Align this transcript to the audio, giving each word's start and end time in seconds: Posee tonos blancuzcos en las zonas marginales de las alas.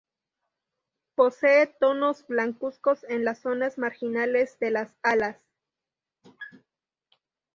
Posee 1.13 1.67
tonos 1.79 2.25
blancuzcos 2.25 3.03
en 3.03 3.23
las 3.23 3.37
zonas 3.41 3.77
marginales 3.77 4.57
de 4.57 4.71
las 4.71 4.95
alas. 5.03 5.37